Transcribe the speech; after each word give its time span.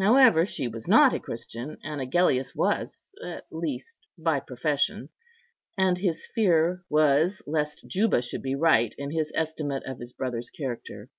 However, 0.00 0.46
she 0.46 0.68
was 0.68 0.88
not 0.88 1.12
a 1.12 1.20
Christian, 1.20 1.76
and 1.84 2.00
Agellius 2.00 2.54
was, 2.56 3.12
at 3.22 3.44
least 3.50 4.06
by 4.16 4.40
profession; 4.40 5.10
and 5.76 5.98
his 5.98 6.26
fear 6.28 6.82
was 6.88 7.42
lest 7.46 7.86
Juba 7.86 8.22
should 8.22 8.40
be 8.42 8.54
right 8.54 8.94
in 8.96 9.10
his 9.10 9.30
estimate 9.34 9.84
of 9.84 9.98
his 9.98 10.14
brother's 10.14 10.48
character. 10.48 11.10